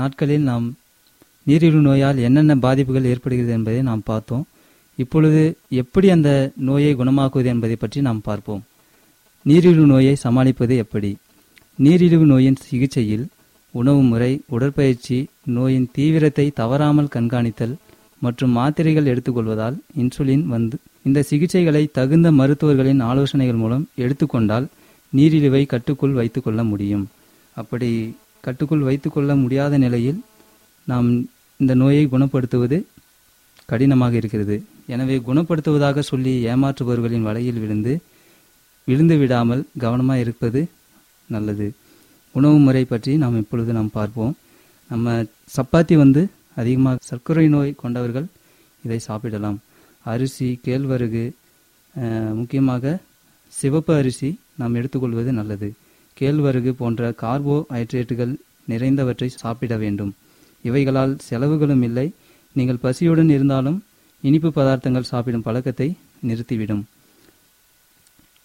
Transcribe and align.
நாட்களில் 0.00 0.48
நாம் 0.50 0.66
நீரிழிவு 1.46 1.80
நோயால் 1.86 2.18
என்னென்ன 2.26 2.54
பாதிப்புகள் 2.64 3.10
ஏற்படுகிறது 3.12 3.52
என்பதை 3.58 3.80
நாம் 3.88 4.06
பார்த்தோம். 4.10 4.44
இப்பொழுது 4.98 5.42
எப்படி 5.82 6.06
அந்த 6.14 6.30
நோயை 6.68 6.92
குணமாக்குவது 6.94 7.48
என்பதை 7.52 7.76
பற்றி 7.78 8.00
நாம் 8.08 8.26
பார்ப்போம். 8.26 8.62
நீரிழிவு 9.46 9.86
நோயை 9.92 10.14
சமாளிப்பது 10.24 10.74
எப்படி? 10.84 11.10
நீரிழிவு 11.78 12.26
நோயின் 12.32 12.58
சிகிச்சையில் 12.66 13.26
உணவு 13.74 14.02
முறை 14.10 14.32
உடற்பயிற்சி 14.54 15.18
நோயின் 15.56 15.86
தீவிரத்தை 15.96 16.46
தவறாமல் 16.60 17.12
கண்காணித்தல் 17.14 17.74
மற்றும் 18.24 18.52
மாத்திரைகள் 18.58 19.10
எடுத்துக்கொள்வதால் 19.12 19.76
இன்சுலின் 20.00 20.44
வந்து 20.54 20.76
இந்த 21.08 21.20
சிகிச்சைகளை 21.30 21.82
தகுந்த 21.98 22.28
மருத்துவர்களின் 22.38 23.00
ஆலோசனைகள் 23.10 23.60
மூலம் 23.62 23.86
எடுத்துக்கொண்டால் 24.02 24.66
நீரிழிவை 25.12 25.62
கட்டுக்குள் 25.66 26.18
வைத்துக்கொள்ள 26.18 26.60
முடியும். 26.72 27.06
அப்படி 27.56 27.90
கட்டுக்குள் 28.44 28.86
வைத்துக்கொள்ள 28.88 29.30
முடியாத 29.42 29.74
நிலையில் 29.84 30.20
நாம் 30.90 31.08
இந்த 31.60 31.72
நோயை 31.82 32.04
குணப்படுத்துவது 32.14 32.78
கடினமாக 33.70 34.14
இருக்கிறது. 34.20 34.56
எனவே 34.94 35.16
குணப்படுத்துவதாக 35.26 36.02
சொல்லி 36.10 36.32
ஏமாற்றுபவர்களின் 36.52 37.26
வலையில் 37.28 37.60
விழுந்து 37.64 37.92
விழுந்து 38.88 39.16
விடாமல் 39.22 39.62
கவனமாக 39.82 40.22
இருப்பது 40.24 40.60
நல்லது. 41.34 41.66
உணவு 42.34 42.56
முறை 42.66 42.84
பற்றி 42.92 43.12
நாம் 43.22 43.40
இப்பொழுது 43.42 43.70
நாம் 43.78 43.90
பார்ப்போம். 43.98 44.32
நம்ம 44.90 45.14
சப்பாத்தி 45.56 45.94
வந்து 46.02 46.22
அதிகமாக 46.60 47.04
சர்க்கரை 47.10 47.46
நோய் 47.54 47.78
கொண்டவர்கள் 47.82 48.26
இதை 48.84 48.98
சாப்பிடலாம். 49.08 49.58
அரிசி 50.12 50.48
கேழ்வரகு 50.64 51.24
முக்கியமாக 52.40 52.94
சிவப்பு 53.52 53.92
அரிசி 54.00 54.28
நாம் 54.60 54.76
எடுத்துக்கொள்வது 54.80 55.30
நல்லது. 55.38 55.68
கேழ்வரகு 56.20 56.72
போன்ற 56.80 57.10
கார்போஹைட்ரேட்டுகள் 57.22 58.32
நிறைந்தவற்றை 58.70 59.28
சாப்பிட 59.42 59.74
வேண்டும். 59.82 60.12
இவைகளால் 60.64 61.14
செலவுகளும் 61.28 61.84
இல்லை. 61.88 62.06
நீங்கள் 62.56 62.82
பசியுடன் 62.84 63.30
இருந்தாலும் 63.36 63.78
இனிப்பு 64.22 64.50
பதார்த்தங்கள் 64.56 65.10
சாப்பிடும் 65.10 65.44
பழக்கத்தை 65.48 65.88
நிறுத்திவிடும். 66.28 66.82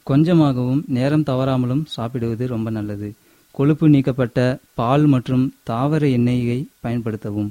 கொஞ்சமாகவும் 0.07 0.81
நேரம் 0.98 1.27
தவறாமலும் 1.30 1.83
சாப்பிடுவது 1.95 2.44
ரொம்ப 2.56 2.69
நல்லது. 2.77 3.10
கொழுப்பு 3.57 3.86
நீக்கப்பட்ட 3.94 4.39
பால் 4.80 5.06
மற்றும் 5.13 5.45
தாவர 5.69 6.04
எண்ணெயை 6.18 6.60
பயன்படுத்தவும். 6.83 7.50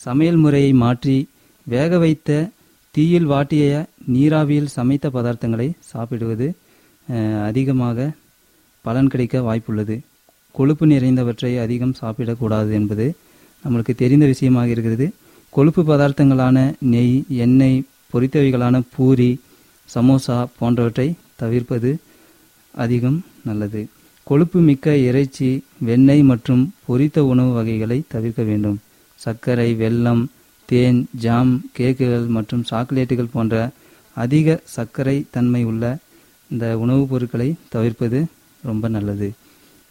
சமையல் 0.00 0.40
முறையை 0.44 0.72
மாற்றி 0.82 1.16
வேக 1.66 1.98
வைத்த 2.04 2.30
தீயில் 2.94 3.28
வாட்டிய 3.32 3.64
நீராவியில் 4.14 4.72
சமைத்த 4.74 5.06
பதார்த்தங்களை 5.16 5.68
சாப்பிடுவது 5.92 6.46
அதிகமாக 7.48 8.06
பலன் 8.86 9.10
கிடைக்க 9.12 9.40
வாய்ப்புள்ளது. 9.46 9.96
கொழுப்பு 10.54 10.86
நிறைந்தவற்றை 10.86 11.52
அதிகம் 11.64 11.94
சாப்பிடக்கூடாது 12.00 12.72
என்பது 12.78 13.06
நம்மளுக்கு 13.64 13.92
தெரிந்த 14.02 14.24
விஷயமாக 14.32 14.68
இருக்கிறது. 14.68 15.06
கொழுப்பு 15.52 15.82
பதார்த்தங்களான 15.82 16.58
நெய் 16.92 17.16
எண்ணெய் 17.44 17.78
பொரித்தவைகளான 18.12 18.82
பூரி 18.96 19.30
சமோசா 19.94 20.36
போன்றவற்றை 20.58 21.06
தவிர்ப்பது 21.42 21.90
அதிகம் 22.74 23.18
நல்லது. 23.44 23.82
கொழுப்பு 24.26 24.60
மிக்க 24.60 24.96
இறைச்சி 25.08 25.48
வெண்ணெய் 25.78 26.22
மற்றும் 26.22 26.62
பொரித்த 26.88 27.18
உணவு 27.32 27.52
வகைகளை 27.52 27.98
தவிர்க்க 28.14 28.42
வேண்டும். 28.50 28.78
சர்க்கரை 29.20 29.68
வெல்லம் 29.74 30.22
தேன் 30.68 31.00
ஜாம் 31.24 31.52
கேக்குகள் 31.78 32.26
மற்றும் 32.36 32.64
சாக்லேட்டுகள் 32.70 33.32
போன்ற 33.32 33.54
அதிக 34.16 34.60
சர்க்கரை 34.76 35.16
தன்மை 35.30 35.64
உள்ள 35.64 35.84
இந்த 36.50 36.78
உணவுப் 36.78 37.10
பொருட்களை 37.10 37.48
தவிர்ப்பது 37.68 38.18
ரொம்ப 38.68 38.88
நல்லது. 38.96 39.28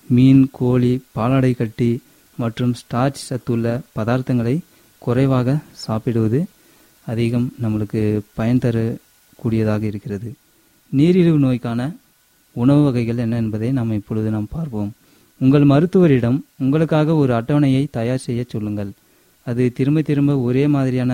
மீன் 0.07 0.43
கோழி 0.57 0.91
பாலாடை 1.15 1.51
கட்டி 1.59 1.89
மற்றும் 2.37 2.73
ஸ்டார்ச் 2.79 3.19
சத்துள்ள 3.29 3.67
பதார்த்தங்களை 3.97 4.55
குறைவாக 5.01 5.57
சாப்பிடுவது 5.85 6.39
அதிகம் 7.07 7.47
நம்மளுக்கு 7.63 8.01
பயன் 8.37 8.63
தரக்கூடியதாக 8.65 9.83
இருக்கிறது. 9.91 10.29
நீரிழிவு 10.91 11.39
நோய்க்கான 11.45 11.81
உணவு 12.55 12.81
வகைகள் 12.87 13.21
என்ன 13.25 13.35
என்பதை 13.43 13.69
நாம் 13.77 13.97
இப்பொழுது 13.99 14.29
நாம் 14.35 14.53
பார்ப்போம். 14.55 14.91
உங்கள் 15.41 15.65
மருத்துவரிடம் 15.71 16.37
உங்களுக்காக 16.63 17.15
ஒரு 17.21 17.31
அட்டவணையை 17.37 17.83
தயார் 17.97 18.25
செய்ய 18.27 18.41
சொல்லுங்கள். 18.53 18.91
அது 19.47 19.63
திரும்ப 19.77 20.01
திரும்ப 20.09 20.33
ஒரே 20.47 20.65
மாதிரியான 20.75 21.13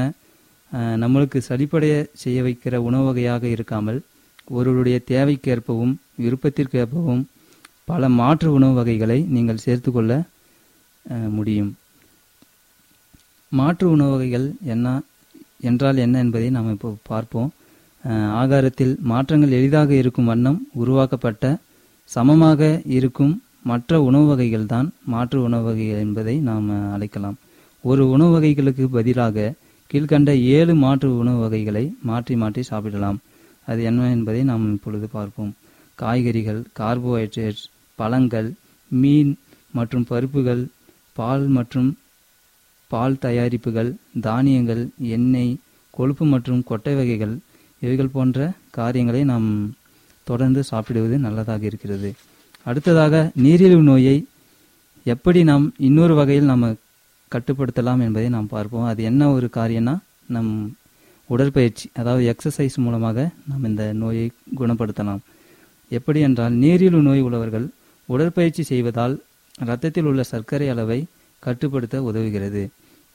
நம்மளுக்கு 1.03 1.39
சளிப்படைய 1.47 1.93
செய்ய 2.23 2.39
வைக்கிற 2.47 2.75
உணவு 2.87 3.05
வகையாக 3.07 3.43
இருக்காமல் 3.55 3.99
ஒருவருடைய 4.57 4.97
தேவைக்கேற்பவும் 5.11 5.93
விருப்பத்திற்கேற்பவும் 6.23 7.23
பல 7.89 8.09
மாற்று 8.19 8.47
உணவு 8.57 8.73
வகைகளை 8.79 9.19
நீங்கள் 9.35 9.63
சேர்த்துக்கொள்ள 9.65 10.13
முடியும். 11.37 11.69
மாற்று 13.51 13.85
உணவு 13.95 14.11
வகைகள் 14.15 14.47
என்ன 14.73 14.87
என்றால் 15.69 16.01
என்ன 16.05 16.15
என்பதை 16.25 16.49
நாம் 16.55 16.73
இப்போ 16.75 16.89
பார்ப்போம். 17.11 17.49
ஆகாரத்தில் 18.41 18.93
மாற்றங்கள் 19.11 19.55
எளிதாக 19.59 19.91
இருக்கும் 20.01 20.29
வண்ணம் 20.31 20.59
உருவாக்கப்பட்ட 20.81 21.45
சமமாக 22.09 22.69
இருக்கும் 22.97 23.33
மற்ற 23.71 24.01
உணவு 24.09 24.27
வகைகள் 24.31 24.69
தான் 24.73 24.87
மாற்று 25.13 25.39
உணவு 25.47 25.65
வகைகள் 25.69 26.03
என்பதை 26.05 26.35
நாம் 26.49 26.67
அழைக்கலாம். 26.95 27.37
ஒரு 27.83 28.03
உணவு 28.13 28.31
வகைகளுக்கு 28.35 28.85
பதிலாக 28.97 29.53
கீழ்கண்ட 29.91 30.31
ஏழு 30.57 30.73
மாற்று 30.85 31.09
உணவு 31.23 31.39
வகைகளை 31.45 31.83
மாற்றி 32.09 32.33
மாற்றி 32.43 32.61
சாப்பிடலாம். 32.71 33.19
அது 33.67 33.81
என்ன 33.89 34.07
என்பதை 34.15 34.41
நாம் 34.51 34.65
இப்பொழுது 34.75 35.07
பார்ப்போம். 35.17 35.51
காய்கறிகள் 35.99 36.61
கார்போஹைட்ரேட்ஸ் 36.79 37.65
பழங்கள் 37.99 38.49
மீன் 38.91 39.31
மற்றும் 39.77 40.05
பருப்புகள் 40.11 40.63
பால் 41.17 41.45
மற்றும் 41.57 41.89
பால் 42.91 43.21
தயாரிப்புகள் 43.25 43.89
தானியங்கள் 44.27 44.83
எண்ணெய் 45.15 45.53
கொழுப்பு 45.97 46.25
மற்றும் 46.33 46.61
கொட்டை 46.69 46.93
வகைகள் 46.99 47.35
இவைகள் 47.83 48.13
போன்ற 48.15 48.47
காரியங்களை 48.77 49.21
நாம் 49.31 49.47
தொடர்ந்து 50.27 50.61
சாப்பிடுவது 50.69 51.15
நல்லதாக 51.25 51.63
இருக்கிறது. 51.69 52.09
அடுத்ததாக 52.69 53.15
நீரிழிவு 53.43 53.83
நோயை 53.89 54.17
எப்படி 55.05 55.39
நாம் 55.49 55.65
இன்னொரு 55.87 56.13
வகையில் 56.19 56.49
நாம் 56.51 56.65
கட்டுப்படுத்தலாம் 57.31 58.01
என்பதை 58.05 58.27
நாம் 58.35 58.51
பார்ப்போம். 58.53 58.87
அது 58.91 59.01
என்ன 59.09 59.31
ஒரு 59.35 59.47
காரியம்னா 59.57 59.95
நம் 60.35 60.51
உடற்பயிற்சி 61.29 61.85
அதாவது 61.99 62.23
எக்ஸசைஸ் 62.31 62.75
மூலமாக 62.85 63.17
நாம் 63.49 63.67
இந்த 63.69 63.83
நோயை 64.01 64.25
குணப்படுத்தலாம். 64.59 65.21
எப்படி 65.97 66.19
என்றால் 66.27 66.55
நீரிழிவு 66.63 67.01
நோய் 67.07 67.25
உள்ளவர்கள் 67.27 67.67
உடற்பயிற்சி 68.11 68.63
செய்வதால் 68.63 69.15
இரத்தத்தில் 69.61 70.03
உள்ள 70.03 70.21
சர்க்கரை 70.23 70.67
அளவை 70.69 70.99
கட்டுப்படுத்த 71.43 71.95
உதவுகிறது. 72.09 72.63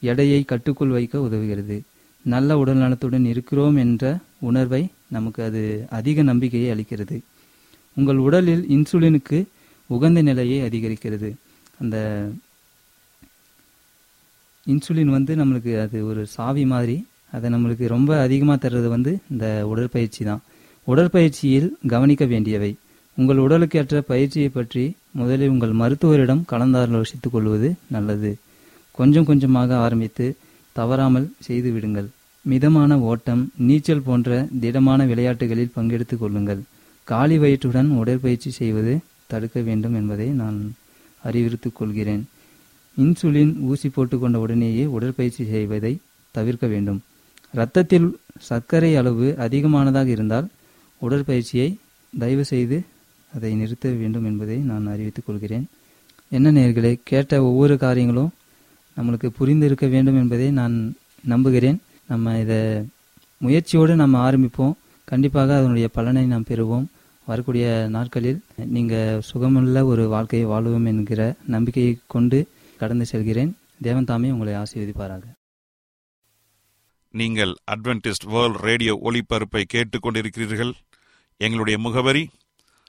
எடையை 0.03 0.41
கட்டுக்குள் 0.45 0.95
வைக்க 0.97 1.19
உதவுகிறது. 1.19 1.77
நல்ல 2.25 2.51
உடல் 2.59 2.77
நலத்துடன் 2.77 3.25
இருக்கிறோம் 3.25 3.77
என்ற 3.77 4.19
உணர்வை 4.39 4.83
நமக்கு 5.09 5.41
அது 5.43 5.63
அதிக 5.91 6.23
நம்பிக்கையை 6.23 6.69
அளிக்கிறது. 6.75 7.17
உங்கள் 7.97 8.21
உடலில் 8.27 8.65
இன்சுலினுக்கு 8.69 9.39
உகந்த 9.91 10.23
நிலையை 10.23 10.59
அதிகரிக்கிறது. 10.69 11.31
அந்த 11.81 11.97
இன்சுலின் 14.67 15.15
வந்து 15.17 15.33
நம்மளுக்கு 15.37 15.73
அது 15.81 16.07
ஒரு 16.07 16.23
சாவி 16.27 16.65
மாதிரி 16.67 16.97
அதை 17.33 17.47
நம்மளுக்கு 17.51 17.87
ரொம்ப 17.97 18.11
அதிகமாக 18.21 18.59
தர்றது 18.65 18.89
வந்து 18.97 19.13
இந்த 19.31 19.47
உடற்பயிற்சி 19.67 20.23
தான். 20.25 20.43
உடற்பயிற்சியில் 20.89 21.69
கவனிக்க 21.89 22.25
வேண்டியவை. 22.25 22.71
உங்கள் 23.17 23.37
உடலுக்கேற்ற 23.37 24.01
பயிற்சியை 24.01 24.49
பற்றி 24.49 24.85
முதலில் 25.11 25.49
உங்கள் 25.49 25.73
மருத்துவரிடம் 25.73 26.43
கலந்தாலோசித்துக் 26.53 27.35
கொள்வது 27.35 27.75
நல்லது. 27.89 28.37
கொஞ்சம் 28.91 29.25
கொஞ்சமாக 29.25 29.77
ஆரம்பித்து 29.77 30.37
தவறாமல் 30.73 31.33
செய்து 31.41 31.71
விடுங்கள். 31.73 32.09
மிதமான 32.43 32.99
ஓட்டம் 32.99 33.43
நீச்சல் 33.57 34.03
போன்ற 34.03 34.49
திடமான 34.61 35.05
விளையாட்டுகளில் 35.05 35.75
பங்கெடுத்துக் 35.77 36.19
கொள்ளுங்கள். 36.19 36.63
காலி 37.05 37.39
வயிற்றுடன் 37.39 37.91
உடற்பயிற்சி 38.01 38.51
செய்வது 38.51 38.99
தடுக்க 39.27 39.61
வேண்டும் 39.61 39.95
என்பதை 39.95 40.29
நான் 40.41 40.75
அறிவுறுத்திக் 41.25 41.75
கொள்கிறேன். 41.75 42.25
இன்சுலின் 42.97 43.53
ஊசி 43.61 43.89
போட்டுக்கொண்ட 43.89 44.37
உடனேயே 44.37 44.85
உடற்பயிற்சி 44.85 45.45
செய்வதை 45.45 45.99
தவிர்க்க 46.31 46.67
வேண்டும். 46.67 47.01
இரத்தத்தில் 47.53 48.19
சர்க்கரை 48.41 48.97
அளவு 48.97 49.35
அதிகமானதாக 49.39 50.07
இருந்தால் 50.07 50.49
உடற்பயிற்சியை 51.03 51.69
தயவு 52.19 52.45
செய்து 52.45 52.77
அதை 53.35 53.55
நிறுத்த 53.55 53.91
வேண்டும் 53.91 54.25
என்பதை 54.25 54.57
நான் 54.59 54.87
அறிவித்துக் 54.87 55.27
கொள்கிறேன். 55.27 55.67
என்ன 56.29 56.53
நேர்களே 56.53 57.01
கேட்ட 57.05 57.43
ஒவ்வொரு 57.43 57.79
காரியங்களும் 57.79 58.33
நம்மளுக்கு 58.97 59.27
புரிந்து 59.27 59.67
இருக்க 59.67 59.87
வேண்டும் 59.87 60.17
என்பதை 60.17 60.51
நான் 60.51 60.95
நம்புகிறேன். 61.25 61.81
நம்ம 62.09 62.39
இதை 62.39 62.61
முயற்சியோடு 63.39 63.97
நம்ம 63.97 64.31
ஆரம்பிப்போம். 64.31 64.75
கண்டிப்பாக 65.05 65.57
அதனுடைய 65.57 65.89
பலனை 65.89 66.27
நாம் 66.27 66.49
பெறுவோம். 66.49 66.87
வரக்கூடிய 67.27 67.87
நாட்களில் 67.91 68.41
நீங்கள் 68.57 69.21
சுகமுள்ள 69.33 69.85
ஒரு 69.85 70.09
வாழ்க்கையை 70.09 70.49
வாழுவோம் 70.49 70.87
என்கிற 70.87 71.35
நம்பிக்கையை 71.47 71.99
கொண்டு 72.07 72.49
கடந்து 72.79 73.07
செல்கிறேன். 73.07 73.57
தேவன் 73.81 74.05
தாமே 74.05 74.31
உங்களை 74.31 74.53
ஆசீர்வதிப்பாராக. 74.55 75.23
நீங்கள் 77.11 77.53
அட்வென்டிஸ்ட் 77.71 78.27
வேர்ல்ட் 78.27 78.61
ரேடியோ 78.61 79.01
ஒளிபரப்பை 79.05 79.65
கேட்டுக்கொண்டிருக்கிறீர்கள். 79.75 80.73
எங்களுடைய 81.37 81.79
முகவரி 81.79 82.29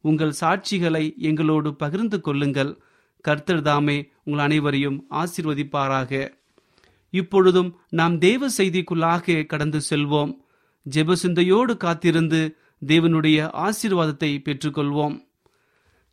உங்கள் 0.00 0.34
சாட்சிகளை 0.40 1.16
எங்களோடு 1.16 1.74
பகிர்ந்து 1.74 2.20
கொள்ளுங்கள். 2.20 2.78
கர்த்தர் 3.20 3.62
தாமே 3.62 4.10
உங்கள் 4.24 4.44
அனைவரையும் 4.44 5.06
ஆசிர்வதிப்பாராக. 5.10 6.32
இப்பொழுதும் 7.10 7.78
நாம் 7.88 8.18
தேவ 8.18 8.48
செய்திக்குள்ளாக 8.58 9.46
கடந்து 9.46 9.80
செல்வோம். 9.90 10.36
ஜெபசிந்தையோடு 10.90 11.76
காத்திருந்து 11.76 12.56
தேவனுடைய 12.86 13.38
ஆசீர்வாதத்தை 13.52 14.38
பெற்றுக்கொள்வோம். 14.38 15.28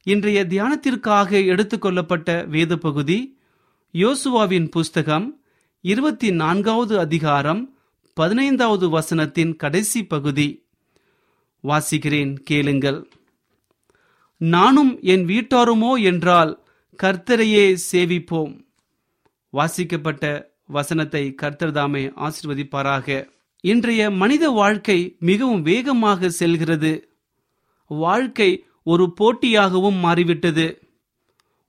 இன்றைய 0.04 0.46
தியானத்திற்காக 0.46 1.40
எடுத்துக்கொள்ளப்பட்ட 1.46 2.48
வேத 2.48 2.78
பகுதி 2.78 3.38
யோசுவாவின் 3.94 4.70
புஸ்தகம் 4.70 5.42
இருபத்தி 5.82 6.32
நான்காவது 6.32 7.00
அதிகாரம் 7.00 7.78
பதினைந்தாவது 8.14 9.00
வசனத்தின் 9.00 9.56
கடைசி 9.56 10.06
பகுதி. 10.06 10.66
வாசிக்கிறேன் 11.64 12.34
கேளுங்கள். 12.40 13.10
நானும் 14.42 14.92
என் 15.02 15.26
வீட்டாருமோ 15.26 15.92
என்றால் 16.02 16.52
கர்த்தரையே 17.00 17.66
சேவிப்போம். 17.92 18.54
வாசிக்கப்பட்ட 19.54 20.24
வசனத்தை 20.66 21.24
கர்த்தர் 21.36 21.72
தாமே 21.72 22.04
ஆசிர்வதிப்பாராக. 22.26 23.08
இன்றைய 23.64 24.02
மனித 24.12 24.50
வாழ்க்கை 24.50 25.18
மிகவும் 25.20 25.62
வேகமாக 25.62 26.30
செல்கிறது. 26.30 26.92
வாழ்க்கை 27.92 28.50
ஒரு 28.84 29.06
போட்டியாகவும் 29.20 30.00
மாறிவிட்டது. 30.00 30.68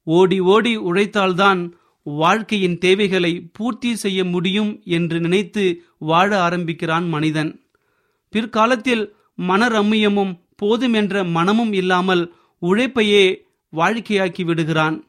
ஓடி 0.07 0.41
ஓடி 0.41 0.73
உழைத்தால்தான் 0.79 1.61
வாழ்க்கையின் 2.07 2.77
தேவைகளை 2.79 3.33
பூர்த்தி 3.53 3.91
செய்ய 3.97 4.21
முடியும் 4.25 4.71
என்று 4.85 5.17
நினைத்து 5.21 5.65
வாழ 5.99 6.29
ஆரம்பிக்கிறான் 6.41 7.09
மனிதன். 7.09 7.51
பிற்காலத்தில் 8.35 9.05
மனரம்மியமும் 9.49 10.33
போதும் 10.57 10.93
என்ற 10.93 11.25
மனமும் 11.37 11.73
இல்லாமல் 11.73 12.23
உழைப்பையே 12.63 13.47
வாழ்க்கையாக்கி 13.77 14.45
விடுகிறான். 14.45 15.05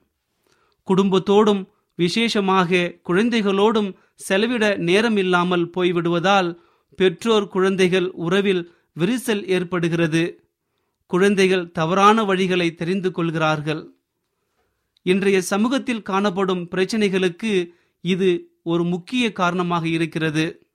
குடும்பத்தோடும் 0.87 1.67
விசேஷமாக 1.95 2.99
குழந்தைகளோடும் 3.09 3.95
செலவிட 4.15 4.77
நேரம் 4.77 5.17
இல்லாமல் 5.17 5.71
போய்விடுவதால் 5.77 6.59
பெற்றோர் 6.95 7.47
குழந்தைகள் 7.47 8.11
உறவில் 8.11 8.71
விரிசல் 8.99 9.45
ஏற்படுகிறது. 9.45 10.41
குழந்தைகள் 11.07 11.71
தவறான 11.71 12.23
வழிகளை 12.23 12.75
தெரிந்து 12.75 13.11
கொள்கிறார்கள். 13.11 13.93
இன்றைய 15.01 15.41
சமூகத்தில் 15.41 16.01
காணப்படும் 16.01 16.67
பிரச்சனைகளுக்கு 16.75 17.71
இது 18.01 18.57
ஒரு 18.63 18.83
முக்கிய 18.83 19.31
காரணமாக 19.31 19.87
இருக்கிறது. 19.87 20.67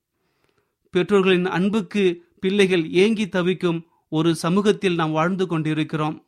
பெற்றோர்களின் 0.91 1.47
அன்புக்கு 1.47 2.25
பிள்ளைகள் 2.41 2.91
ஏங்கி 2.91 3.29
தவிக்கும் 3.29 3.87
ஒரு 4.09 4.35
சமூகத்தில் 4.35 4.95
நாம் 4.95 5.13
வாழ்ந்து 5.13 5.47
கொண்டிருக்கிறோம். 5.47 6.24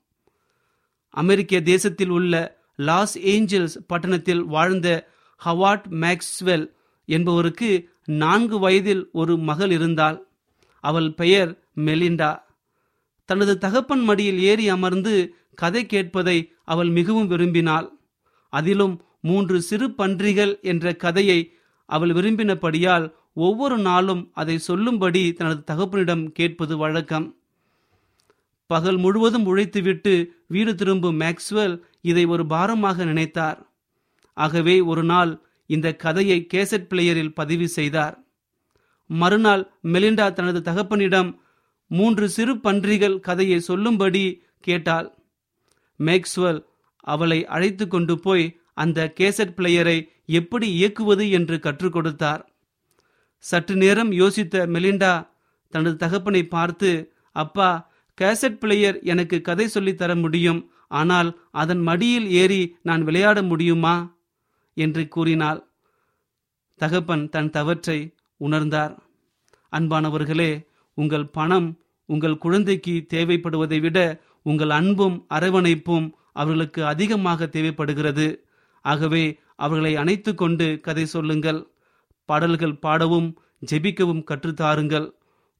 அமெரிக்க 1.22 1.60
தேசத்தில் 1.60 2.12
உள்ள 2.18 2.34
லாஸ் 2.88 3.14
ஏஞ்சல்ஸ் 3.18 3.76
பட்டணத்தில் 3.86 4.42
வாழ்ந்த 4.44 4.88
ஹவாட் 5.40 5.86
மேக்ஸ்வெல் 6.00 6.66
என்பவருக்கு 7.08 7.70
நான்கு 8.22 8.56
வயதில் 8.58 9.02
ஒரு 9.12 9.34
மகள் 9.48 9.70
இருந்தாள். 9.70 10.18
அவள் 10.84 11.08
பெயர் 11.12 11.50
மெலிண்டா. 11.76 12.32
தனது 13.28 13.52
தகப்பன் 13.58 14.02
மடியில் 14.02 14.40
ஏறி 14.40 14.66
அமர்ந்து 14.68 15.14
கதை 15.54 15.82
கேட்பதை 15.84 16.38
அவள் 16.64 16.90
மிகவும் 16.98 17.30
விரும்பினாள். 17.30 17.86
அதிலும் 18.52 18.94
மூன்று 19.20 19.56
சிறு 19.68 19.86
பன்றிகள் 19.90 20.52
என்ற 20.62 20.94
கதையை 21.04 21.40
அவள் 21.88 22.12
விரும்பினபடியால் 22.18 23.06
ஒவ்வொரு 23.34 23.78
நாளும் 23.78 24.22
அதை 24.32 24.56
சொல்லும்படி 24.58 25.22
தனது 25.32 25.62
தகப்பனிடம் 25.70 26.24
கேட்பது 26.32 26.76
வழக்கம். 26.76 27.26
பகல் 28.66 28.96
முழுவதும் 28.96 29.46
உழைத்துவிட்டு 29.46 30.12
வீடு 30.46 30.74
திரும்பும் 30.74 31.20
மேக்ஸ்வெல் 31.20 31.76
இதை 32.00 32.24
ஒரு 32.24 32.46
பாரமாக 32.46 33.04
நினைத்தார். 33.04 33.58
ஆகவே 34.36 34.80
ஒரு 34.80 35.02
நாள் 35.02 35.32
இந்த 35.70 35.88
கதையை 35.94 36.38
கேசட் 36.54 36.88
பிளேயரில் 36.90 37.34
பதிவு 37.34 37.68
செய்தார். 37.68 38.16
மறுநாள் 39.10 39.62
மெலிண்டா 39.92 40.26
தனது 40.32 40.60
தகப்பனிடம் 40.60 41.30
மூன்று 41.90 42.26
சிறு 42.28 42.54
பன்றிகள் 42.56 43.16
கதையை 43.20 43.58
சொல்லும்படி 43.60 44.24
கேட்டாள். 44.60 45.08
மேக்ஸ்வெல் 46.00 46.60
அவளை 47.04 47.38
அழைத்து 47.46 47.84
கொண்டு 47.88 48.14
போய் 48.18 48.46
அந்த 48.74 49.12
கேசட் 49.20 49.56
பிளேயரை 49.56 49.98
எப்படி 50.38 50.66
இயக்குவது 50.70 51.24
என்று 51.30 51.56
கற்றுக் 51.58 51.92
கொடுத்தார். 51.92 52.42
சற்று 53.44 53.74
நேரம் 53.76 54.10
யோசித்த 54.12 54.64
மெலிண்டா 54.74 55.12
தனது 55.72 55.96
தகப்பனை 55.96 56.42
பார்த்து 56.46 56.90
அப்பா 57.36 57.70
கேசட் 58.20 58.58
பிளேயர் 58.58 58.98
எனக்கு 59.02 59.40
கதை 59.40 59.68
சொல்லித் 59.68 59.98
தர 59.98 60.14
முடியும் 60.14 60.70
ஆனால் 60.88 61.40
அதன் 61.52 61.80
மடியில் 61.80 62.30
ஏறி 62.30 62.76
நான் 62.82 63.04
விளையாட 63.04 63.42
முடியுமா? 63.42 64.16
என்று 64.76 65.08
கூறினாள். 65.08 65.60
தகப்பன் 66.80 67.28
தன் 67.28 67.50
தவற்றை 67.50 68.14
உணர்ந்தார். 68.40 68.94
அன்பானவர்களே 69.72 70.66
உங்கள் 70.94 71.26
பணம் 71.26 71.68
உங்கள் 72.08 72.38
குழந்தைக்கு 72.38 73.06
தேவைப்படுவதை 73.14 73.80
விட 73.80 73.98
உங்கள் 74.42 74.70
அன்பும் 74.70 75.26
அரவணைப்பும் 75.34 76.10
அவர்களுக்கு 76.32 76.84
அதிகமாக 76.84 77.46
தேவைப்படுகிறது. 77.46 78.26
ஆகவே 78.84 79.38
அவர்களை 79.56 79.96
அணைத்து 79.96 80.34
கொண்டு 80.34 80.80
கதை 80.82 81.06
சொல்லுங்கள். 81.06 81.60
பாடல்கள் 82.24 82.78
பாடவும் 82.78 83.28
ஜெபிக்கவும் 83.70 84.26
கற்றுத்தாருங்கள் 84.30 85.08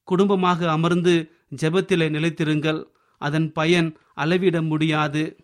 குடும்பமாக 0.08 0.70
அமர்ந்து 0.70 1.14
ஜெபத்திலே 1.55 2.11
நிலைத்திருங்கள். 2.11 2.87
அதன் 3.19 3.53
பயன் 3.53 3.97
அளவிட 4.15 4.62
முடியாது. 4.62 5.37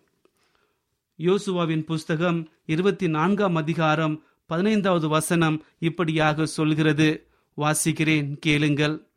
யோசுவாவின் 1.17 1.85
புஸ்தகம் 1.85 2.51
இருபத்தி 2.65 3.07
நான்காம் 3.07 3.55
அதிகாரம் 3.55 4.23
பதினைந்தாவது 4.45 5.07
வசனம் 5.07 5.63
இப்படியாக 5.79 6.45
சொல்கிறது. 6.45 7.27
வாசிக்கிறேன் 7.57 8.37
கேளுங்கள். 8.39 9.07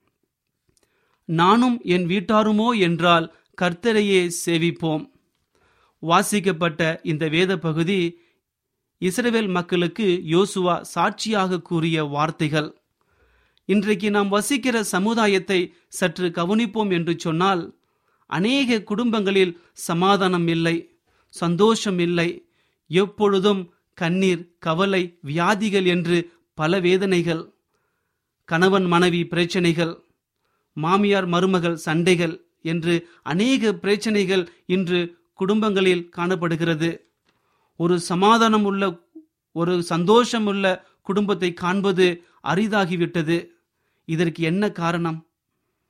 நானும் 1.24 1.80
என் 1.82 2.06
வீட்டாருமோ 2.06 2.78
என்றால் 2.78 3.34
கர்த்தரையே 3.62 4.30
சேவிப்போம். 4.46 5.10
வாசிக்கப்பட்ட 5.98 7.00
இந்த 7.02 7.28
வேத 7.28 7.58
பகுதி 7.58 8.24
இஸ்ரேல் 8.98 9.48
மக்களுக்கு 9.48 10.22
யோசுவா 10.26 10.80
சாட்சியாக 10.80 11.60
கூறிய 11.60 12.04
வார்த்தைகள். 12.04 12.78
இன்றைக்கு 13.68 14.10
நாம் 14.10 14.28
வசிக்கிற 14.28 14.76
சமுதாயத்தை 14.84 15.60
சற்று 15.88 16.26
கவனிப்போம் 16.30 16.90
என்று 16.90 17.14
சொன்னால் 17.18 17.62
அநேக 18.26 18.78
குடும்பங்களில் 18.82 19.52
சமாதானம் 19.72 20.46
இல்லை 20.46 20.76
சந்தோஷம் 21.34 21.98
இல்லை 21.98 22.28
எப்பொழுதும் 22.90 23.62
கண்ணீர் 23.98 24.42
கவலை 24.58 25.18
வியாதிகள் 25.20 25.84
என்று 25.84 26.16
பல 26.54 26.80
வேதனைகள் 26.80 27.42
கணவன் 28.48 28.86
மனைவி 28.86 29.24
பிரச்சனைகள் 29.24 29.94
மாமியார் 30.76 31.26
மருமகள் 31.26 31.76
சண்டைகள் 31.76 32.34
என்று 32.62 32.94
அநேக 33.22 33.72
பிரச்சனைகள் 33.74 34.44
இன்று 34.66 35.00
குடும்பங்களில் 35.34 36.08
காணப்படுகிறது. 36.08 36.90
ஒரு 37.76 38.00
சமாதானம் 38.00 38.64
உள்ள 38.64 38.82
ஒரு 39.52 39.82
சந்தோஷம் 39.82 40.46
உள்ள 40.46 40.64
குடும்பத்தை 41.02 41.50
காண்பது 41.52 42.06
அரிதாகிவிட்டது. 42.44 43.36
இதற்கு 44.06 44.42
என்ன 44.42 44.70
காரணம்? 44.70 45.26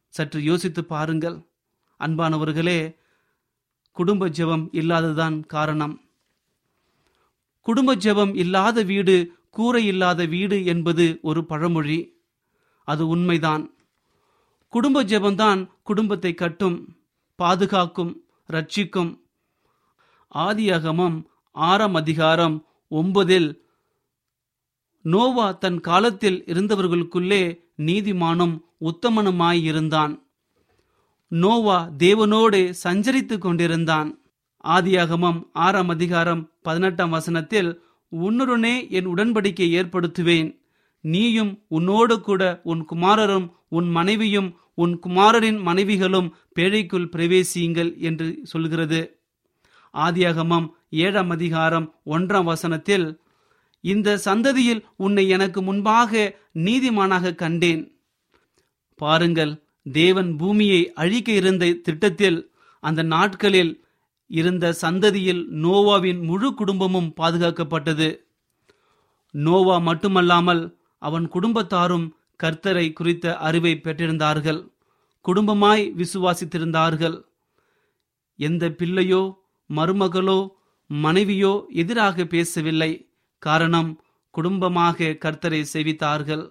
சற்று 0.08 0.42
யோசித்து 0.42 0.84
பாருங்கள். 0.84 1.46
அன்பானவர்களே 2.00 2.96
குடும்ப 3.92 4.28
ஜெபம் 4.28 4.68
இல்லாததுதான் 4.72 5.46
காரணம். 5.46 6.00
குடும்ப 7.60 7.96
ஜெபம் 7.96 8.36
இல்லாத 8.36 8.82
வீடு 8.82 9.32
கூரை 9.50 9.86
இல்லாத 9.86 10.24
வீடு 10.24 10.64
என்பது 10.64 11.18
ஒரு 11.22 11.44
பழமொழி. 11.44 12.18
அது 12.84 13.08
உண்மைதான். 13.08 13.74
குடும்ப 14.68 15.04
ஜெபம்தான் 15.04 15.68
குடும்பத்தை 15.82 16.34
கட்டும் 16.34 16.98
பாதுகாக்கும் 17.34 18.24
ரட்சிக்கும். 18.52 19.20
ஆதியகமம் 20.34 21.24
ஆறாம் 21.50 21.94
அதிகாரம் 21.94 22.66
ஒன்பதில் 22.90 23.60
நோவா 25.02 25.52
தன் 25.52 25.80
காலத்தில் 25.80 26.44
இருந்தவர்களுக்குள்ளே 26.44 27.65
நீதிமானும் 27.78 28.60
உத்தமனுமாயிருந்தான். 28.80 30.22
நோவா 31.28 31.90
தேவனோடு 31.98 32.74
சஞ்சரித்துக் 32.84 33.38
கொண்டிருந்தான். 33.38 34.20
ஆதியாகமம் 34.64 35.42
ஆறாம் 35.52 35.88
அதிகாரம் 35.88 36.50
பதினெட்டாம் 36.62 37.10
வசனத்தில் 37.10 37.80
உன்னுடனே 38.16 38.90
என் 38.90 39.08
உடன்படிக்கை 39.08 39.68
ஏற்படுத்துவேன். 39.80 40.58
நீயும் 41.00 41.62
உன்னோடு 41.68 42.20
கூட 42.20 42.60
உன் 42.64 42.86
குமாரரும் 42.92 43.52
உன் 43.68 43.90
மனைவியும் 43.90 44.56
உன் 44.74 44.98
குமாரரின் 44.98 45.60
மனைவிகளும் 45.60 46.34
பேழைக்குள் 46.54 47.10
பிரவேசியுங்கள் 47.10 47.96
என்று 47.96 48.38
சொல்கிறது. 48.42 49.18
ஆதியாகமம் 49.94 50.70
ஏழாம் 50.90 51.30
அதிகாரம் 51.30 51.94
ஒன்றாம் 52.06 52.44
வசனத்தில் 52.44 53.20
இந்த 53.80 54.16
சந்ததியில் 54.16 54.84
உன்னை 54.96 55.28
எனக்கு 55.28 55.62
முன்பாக 55.62 56.36
நீதிமானாக 56.54 57.34
கண்டேன். 57.34 57.82
பாருங்கள் 58.94 59.64
தேவன் 59.92 60.36
பூமியை 60.36 60.92
அழிக்க 60.92 61.32
இருந்த 61.32 61.72
திட்டத்தில் 61.72 62.38
அந்த 62.80 63.02
நாட்களில் 63.02 63.84
இருந்த 64.26 64.74
சந்ததியில் 64.80 65.42
நோவாவின் 65.64 66.22
முழு 66.22 66.54
குடும்பமும் 66.54 67.12
பாதுகாக்கப்பட்டது. 67.20 68.08
நோவா 69.30 69.78
மட்டுமல்லாமல் 69.78 70.78
அவன் 70.98 71.28
குடும்பத்தாரும் 71.28 72.06
கர்த்தரை 72.42 72.92
குறித்த 72.92 73.36
அறிவை 73.36 73.80
பெற்றிருந்தார்கள். 73.84 74.60
குடும்பமாய் 75.24 75.84
விசுவாசித்திருந்தார்கள். 75.96 77.16
எந்த 78.38 78.68
பிள்ளையோ 78.68 79.22
மருமகளோ 79.70 80.48
மனைவியோ 80.86 81.66
எதிராக 81.72 82.24
பேசவில்லை. 82.24 82.90
காரணம் 83.42 83.90
குடும்பமாக 84.30 85.16
கர்த்தரை 85.24 85.60
செவித்தார்கள். 85.72 86.44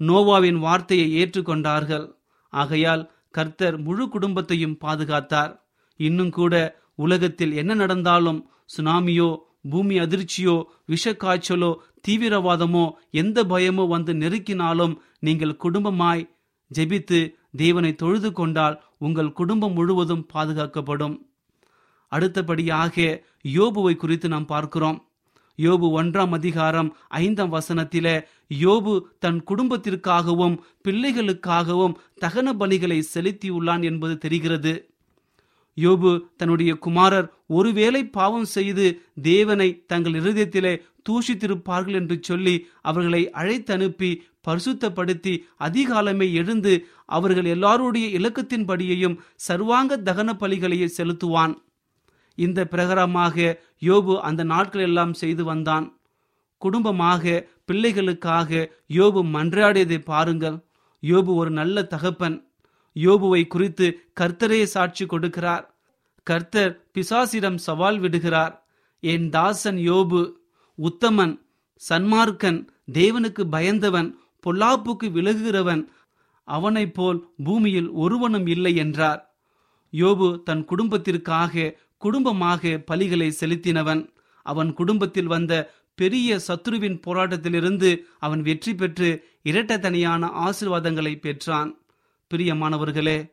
நோவாவின் 0.00 0.58
வார்த்தையை 0.58 1.08
ஏற்றுக்கொண்டார்கள். 1.20 2.06
ஆகையால் 2.52 3.10
கர்த்தர் 3.30 3.76
முழு 3.78 4.08
குடும்பத்தையும் 4.08 4.78
பாதுகாத்தார். 4.84 5.52
இன்னும் 5.96 6.30
கூட 6.30 6.54
உலகத்தில் 6.94 7.52
என்ன 7.52 7.74
நடந்தாலும் 7.74 8.40
சுனாமியோ 8.76 9.30
பூமி 9.70 9.96
அதிர்ச்சியோ 9.98 10.54
விஷக்காய்ச்சலோ 10.88 11.70
தீவிரவாதமோ 12.08 12.84
எந்த 13.10 13.44
பயமோ 13.44 13.84
வந்து 13.88 14.12
நெருக்கினாலும் 14.14 14.94
நீங்கள் 15.18 15.60
குடும்பமாய் 15.64 16.22
ஜெபித்து 16.70 17.20
தேவனை 17.56 17.94
தொழுது 17.94 18.32
கொண்டால் 18.32 18.76
உங்கள் 18.98 19.32
குடும்பம் 19.32 19.72
முழுவதும் 19.72 20.26
பாதுகாக்கப்படும். 20.34 21.16
அடுத்தபடியாக 22.12 23.24
யோபுவை 23.54 23.96
குறித்து 23.96 24.28
நாம் 24.28 24.46
பார்க்கிறோம். 24.46 24.98
யோபு 25.62 25.86
ஒன்றாம் 25.98 26.30
அதிகாரம் 26.30 26.88
ஐந்தாம் 27.08 27.52
வசனத்தில 27.52 28.06
யோபு 28.60 28.92
தன் 29.18 29.40
குடும்பத்திற்காகவும் 29.48 30.56
பிள்ளைகளுக்காகவும் 30.84 31.96
தகன 32.20 32.52
பலிகளை 32.60 32.98
செலுத்தியுள்ளான் 33.14 33.82
என்பது 33.82 34.18
தெரிகிறது. 34.18 34.72
யோபு 35.76 36.10
தன்னுடைய 36.36 36.72
குமாரர் 36.74 37.28
ஒருவேளை 37.46 38.02
பாவம் 38.08 38.48
செய்து 38.56 38.86
தேவனை 39.22 39.68
தங்கள் 39.86 40.12
இருதயத்திலே 40.12 40.74
தூஷித்திருப்பார்கள் 41.08 41.98
என்று 42.00 42.18
சொல்லி 42.20 42.54
அவர்களை 42.82 43.22
அழைத்தனுப்பி 43.42 44.10
பரிசுத்தப்படுத்தி 44.48 45.34
அதிகாலமே 45.58 46.28
எழுந்து 46.32 46.74
அவர்கள் 47.06 47.44
எல்லாருடைய 47.44 48.06
இலக்கத்தின்படியையும் 48.18 49.18
சர்வாங்க 49.48 49.98
தகன 50.04 50.30
பலிகளையே 50.42 50.88
செலுத்துவான். 50.98 51.54
இந்த 52.46 52.60
பிரகாரமாக 52.72 53.36
யோபு 53.88 54.14
அந்த 54.28 54.42
நாட்கள் 54.52 54.84
எல்லாம் 54.88 55.14
செய்து 55.22 55.42
வந்தான். 55.44 55.86
குடும்பமாக 56.62 57.24
பிள்ளைகளுக்காக 57.68 58.50
யோபு 58.98 59.20
மன்றாடியதை 59.36 59.98
பாருங்கள். 60.12 60.56
யோபு 61.02 61.32
ஒரு 61.40 61.50
நல்ல 61.50 61.82
தகப்பன். 61.94 62.36
யோபுவை 62.96 63.42
குறித்து 63.46 63.86
கர்த்தரே 64.20 64.62
சாட்சி 64.74 65.04
கொடுக்கிறார். 65.04 65.64
கர்த்தர் 66.26 66.72
பிசாசிடம் 66.94 67.58
சவால் 67.66 67.98
விடுகிறார். 67.98 68.54
என் 69.02 69.28
தாசன் 69.28 69.78
யோபு 69.90 70.20
உத்தமன் 70.78 71.34
சன்மார்க்கன் 71.80 72.60
தேவனுக்கு 72.92 73.42
பயந்தவன் 73.54 74.08
பொல்லாப்புக்கு 74.44 75.06
விலகுகிறவன் 75.16 75.82
அவனைப் 76.48 76.94
போல் 76.94 77.18
பூமியில் 77.46 77.90
ஒருவனும் 78.02 78.46
இல்லை 78.46 78.72
என்றார். 78.84 79.20
யோபு 79.92 80.28
தன் 80.42 80.64
குடும்பத்திற்காக 80.64 81.54
குடும்பமாக 82.00 82.82
பலிகளை 82.90 83.32
செலுத்தினவன். 83.40 84.08
அவன் 84.42 84.72
குடும்பத்தில் 84.72 85.26
வந்த 85.26 85.72
பெரிய 85.94 86.40
சத்ருவின் 86.48 87.00
போராட்டத்திலிருந்து 87.06 87.98
அவன் 88.18 88.42
வெற்றி 88.42 88.74
பெற்று 88.74 89.24
இரட்டத்தனியான 89.44 90.30
ஆசிர்வாதங்களை 90.46 91.20
பெற்றான். 91.20 91.78
பிரியமானவர்களே 92.30 93.32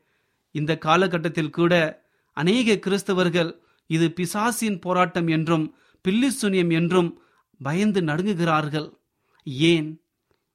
இந்த 0.51 0.77
காலகட்டத்தில் 0.77 1.49
கூட 1.49 2.03
அநேக 2.33 2.75
கிறிஸ்தவர்கள் 2.75 3.51
இது 3.87 4.11
பிசாசின் 4.11 4.79
போராட்டம் 4.79 5.27
என்றும் 5.27 5.75
பில்லிசுனியம் 6.07 6.71
என்றும் 6.71 7.21
பயந்து 7.63 8.01
நடுங்குகிறார்கள். 8.01 8.89
ஏன்? 9.43 10.01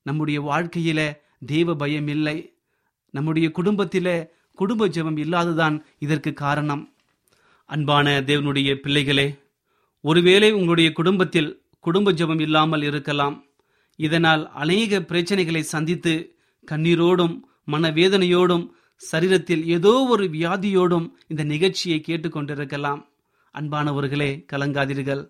நம்முடைய 0.02 0.42
வாழ்க்கையில 0.42 1.16
தேவ 1.46 1.74
பயம் 1.74 2.08
இல்லை. 2.08 2.56
நம்முடைய 3.10 3.50
குடும்பத்திலே 3.50 4.30
குடும்ப 4.54 4.88
ஜெபம் 4.88 5.18
இல்லாததான் 5.18 5.84
இதற்கு 5.98 6.32
காரணம். 6.32 6.91
அன்பான 7.74 8.06
தேவனுடைய 8.28 8.70
பிள்ளைகளே 8.84 9.26
ஒருவேளை 10.04 10.48
உங்களுடைய 10.52 10.88
குடும்பத்தில் 10.92 11.50
குடும்ப 11.84 12.12
ஜெபம் 12.12 12.42
இல்லாமல் 12.46 12.84
இருக்கலாம். 12.88 13.36
இதனால் 13.98 14.42
அநேக 14.62 15.00
பிரச்சனைகளை 15.10 15.62
சந்தித்து 15.70 16.12
கண்ணீரோடும் 16.68 17.34
மனவேதனையோடும் 17.72 18.64
சரீரத்தில் 19.02 19.62
ஏதோ 19.76 19.92
ஒரு 20.12 20.24
வியாதியோடும் 20.36 21.06
இந்த 21.32 21.42
நிகழ்ச்சியை 21.52 21.98
கேட்டுக்கொண்டிருக்கலாம் 22.08 23.00
அன்பானவர்களே 23.54 24.30
கலங்காதீர்கள். 24.52 25.22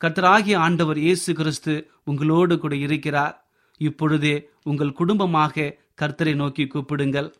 கர்த்தராகிய 0.00 0.58
ஆண்டவர் 0.66 1.00
இயேசு 1.06 1.30
கிறிஸ்து 1.40 1.74
உங்களோடு 2.04 2.56
கூட 2.58 2.74
இருக்கிறார். 2.86 3.34
இப்பொழுதே 3.80 4.34
உங்கள் 4.70 4.98
குடும்பமாக 5.00 5.74
கர்த்தரை 6.02 6.34
நோக்கி 6.42 6.66
கூப்பிடுங்கள். 6.74 7.30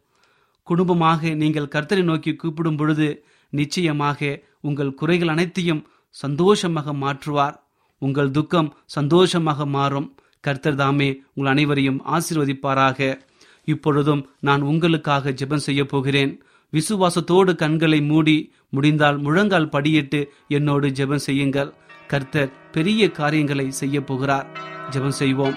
குடும்பமாக 0.67 1.35
நீங்கள் 1.43 1.73
கர்த்தரை 1.75 2.03
நோக்கி 2.11 2.33
கூப்பிடும் 2.43 2.81
பொழுது 2.81 3.09
நிச்சயமாக 3.51 4.41
உங்கள் 4.61 4.95
குறைகள் 4.95 5.29
அனைத்தையும் 5.29 5.89
சந்தோஷமாக 6.11 6.93
மாற்றுவார். 6.93 7.57
உங்கள் 7.99 8.31
துக்கம் 8.31 8.75
சந்தோஷமாக 8.87 9.67
மாறும். 9.67 10.09
கர்த்தர் 10.41 10.75
தாமே 10.75 11.23
உங்கள் 11.35 11.53
அனைவரையும் 11.53 12.03
ஆசீர்வதிப்பாராக. 12.07 13.21
இப்பொழுதும் 13.65 14.29
நான் 14.41 14.63
உங்களுக்காக 14.63 15.31
ஜெபம் 15.31 15.67
செய்ய 15.67 15.85
போகிறேன். 15.85 16.43
விசுவாசத்தோடு 16.73 17.55
கண்களை 17.55 18.01
மூடி 18.01 18.53
முடிந்தால் 18.69 19.19
முழங்கால் 19.19 19.69
படியிட்டு 19.69 20.21
என்னோடு 20.49 20.89
ஜெபம் 20.89 21.27
செய்யுங்கள். 21.29 21.75
கர்த்தர் 22.07 22.53
பெரிய 22.73 23.11
காரியங்களை 23.11 23.71
செய்ய 23.71 24.01
போகிறார். 24.01 24.47
ஜெபம் 24.91 25.19
செய்வோம். 25.23 25.57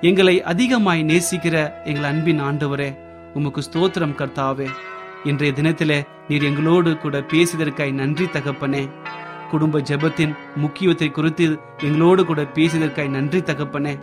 எங்களை 0.00 0.42
அதிகமாய் 0.42 1.02
நேசிக்கிற 1.02 1.84
எங்கள் 1.84 2.10
அன்பின் 2.10 2.40
ஆண்டவரே 2.40 2.90
உமக்கு 3.34 3.60
ஸ்தோத்திரம் 3.60 4.18
கர்த்தாவே. 4.20 4.68
இன்றைய 5.30 5.54
தினத்திலே 5.56 5.96
நீர் 6.28 6.42
எங்களோடு 6.42 6.98
கூட 6.98 7.20
பேசியதற்காய் 7.20 7.92
நன்றி 7.92 8.24
தகப்பனே. 8.24 8.82
குடும்ப 9.50 9.78
ஜெபத்தின் 9.78 10.34
முக்கியத்தை 10.56 11.10
குறித்து 11.10 11.46
எங்களோடு 11.78 12.24
கூட 12.24 12.42
பேசியதற்காய் 12.54 13.08
நன்றி 13.08 13.40
தகப்பனே. 13.40 13.94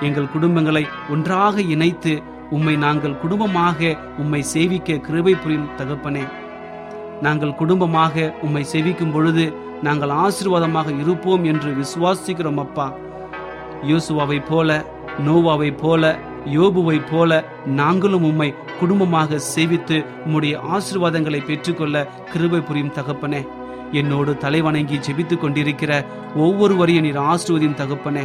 எங்கள் 0.00 0.30
குடும்பங்களை 0.34 0.84
ஒன்றாக 1.10 1.62
இணைத்து 1.74 2.22
உம்மை 2.50 2.76
நாங்கள் 2.76 3.18
குடும்பமாக 3.18 3.98
உம்மை 4.18 4.42
சேவிக்க 4.42 4.98
கிருபை 4.98 5.34
புரியும் 5.34 5.68
தகப்பனே. 5.76 6.24
நாங்கள் 7.20 7.54
குடும்பமாக 7.54 8.34
உம்மை 8.42 8.64
சேவிக்கும் 8.72 9.12
பொழுது 9.12 9.46
நாங்கள் 9.82 10.16
ஆசீர்வாதமாக 10.24 10.98
இருப்போம் 11.00 11.44
என்று 11.44 11.76
விசுவாசிக்கிறோம் 11.82 12.62
அப்பா. 12.66 12.88
யோசுவாவை 13.82 14.42
போல 14.48 14.84
நோவாவை 15.26 15.72
போல 15.76 16.18
யோபுவை 16.46 17.00
போல 17.10 17.44
நாங்களும் 17.66 18.24
உம்மை 18.24 18.54
குடும்பமாக 18.82 19.38
சேவித்து 19.54 19.96
உம்முடைய 20.26 20.54
ஆசீர்வாதங்களை 20.74 21.40
பெற்றுக்கொள்ள 21.44 21.96
கிருபை 22.32 22.60
புரியும் 22.60 22.94
தகப்பனே. 22.94 23.40
என்னோடு 23.92 24.32
தலைவணங்கி 24.32 24.96
ஜெபித்துக் 25.06 25.42
கொண்டிருக்கிற 25.44 25.92
ஒவ்வொருவரையும் 26.36 27.04
நீர் 27.04 27.20
ஆசிர்வதியும் 27.32 27.78
தகப்பனே. 27.80 28.24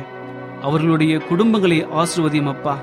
அவர்களுடைய 0.62 1.14
குடும்பங்களை 1.30 1.80
ஆசிர்வதியும் 2.02 2.52
அப்பா. 2.54 2.76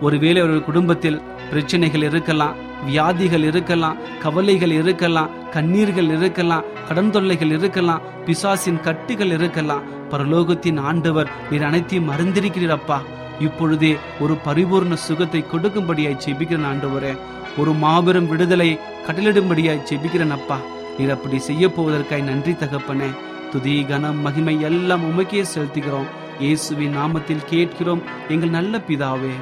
ஒருவேளை 0.00 0.38
அவர்கள் 0.42 0.68
குடும்பத்தில் 0.68 1.22
பிரச்சனைகள் 1.50 2.02
இருக்கலாம் 2.02 2.58
வியாதிகள் 2.84 3.42
இருக்கலாம் 3.42 3.98
கவலைகள் 4.22 4.74
இருக்கலாம் 4.80 5.32
கண்ணீர்கள் 5.54 6.10
இருக்கலாம் 6.16 6.68
கடன் 6.88 7.10
தொல்லைகள் 7.10 7.54
இருக்கலாம் 7.58 8.04
பிசாசின் 8.24 8.80
கட்டுகள் 8.80 9.34
இருக்கலாம். 9.38 9.86
பரலோகத்தின் 10.10 10.80
ஆண்டவர் 10.90 11.32
நீர் 11.50 11.68
அனைத்தையும் 11.70 12.10
அறிந்திருக்கிறீர் 12.10 12.78
அப்பா. 12.78 12.98
இப்பொழுதே 13.40 13.96
ஒரு 14.20 14.34
பரிபூர்ண 14.46 14.94
சுகத்தை 14.94 15.44
கொடுக்கும்படியாய் 15.52 16.22
செபிக்கிறேன் 16.24 16.68
ஆண்டவரே. 16.70 17.12
ஒரு 17.58 17.72
மாபெரும் 17.72 18.28
விடுதலை 18.28 18.78
கடலிடும்படியாய் 19.06 19.86
செபிக்கிறேன் 19.90 20.36
அப்பா. 20.38 20.58
நீர் 20.98 21.10
அப்படி 21.10 21.38
செய்ய 21.38 21.68
போவதற்காய் 21.68 22.28
நன்றி 22.30 22.52
தகப்பனே. 22.52 23.10
துதி 23.52 23.84
கனம் 23.88 24.20
மகிமை 24.20 24.60
எல்லாம் 24.60 25.06
உமக்கே 25.10 25.44
செலுத்துகிறோம். 25.54 26.10
இயேசுவின் 26.40 26.96
நாமத்தில் 26.96 27.48
கேட்கிறோம் 27.52 28.02
எங்கள் 28.28 28.56
நல்ல 28.58 28.78
பிதாவே. 28.88 29.34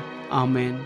ஆமேன். 0.42 0.78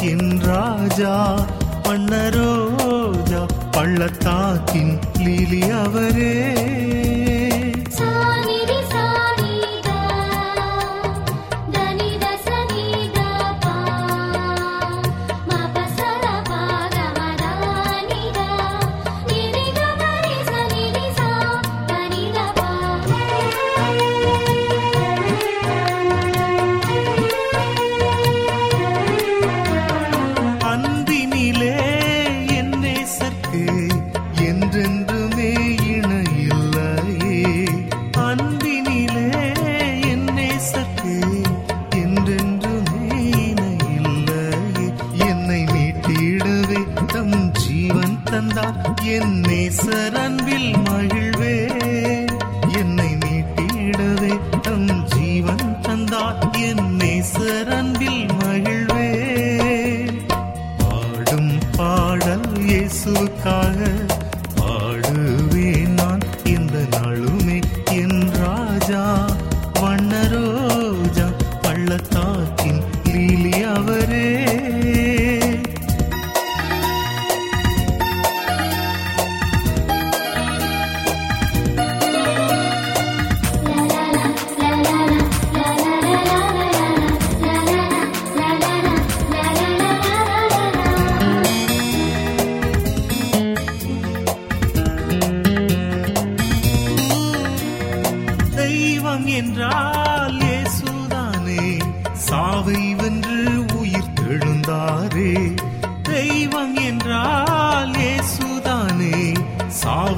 நாளுமே 0.00 0.10
என் 0.10 0.40
ராஜா 0.40 1.14
பண்ணரோஜா 1.82 3.40
பள்ளத்தாக்கின் 3.70 4.98
லீலி 5.18 5.60
அவரே. 5.70 7.29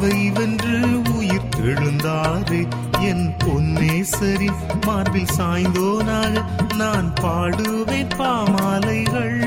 சாவை 0.03 0.23
வென்று 0.37 0.77
உயிர் 1.17 1.45
எழுந்தாரே 1.62 2.61
என் 3.09 3.27
பொன்னேசரின் 3.43 4.57
மார்பில் 4.87 5.31
சாய்ந்தோனாக 5.37 6.43
நான் 6.77 7.11
பாடுவேன் 7.21 8.11
பாமாலைகள். 8.17 9.38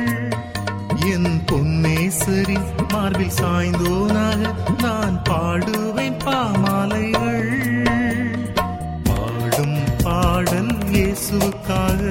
என் 1.11 1.31
பொன்னேசரின் 1.49 2.69
மார்பில் 2.93 3.35
சாய்ந்தோனாக 3.39 4.53
நான் 4.83 5.17
பாடுவேன் 5.29 6.17
பாமாலைகள். 6.23 7.51
பாடும் 9.09 9.77
பாடல் 10.03 10.73
இயேசுக்காக 10.93 12.01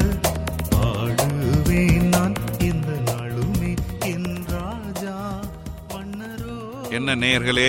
பாடுவேன் 0.75 2.09
நான். 2.11 2.37
இந்த 2.63 2.93
நாளுமே 3.09 3.73
என் 4.13 4.31
ராஜா 4.53 5.19
என்ன 6.91 7.15
நேயர்களே 7.17 7.69